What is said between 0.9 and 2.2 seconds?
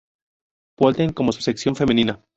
como su sección femenina.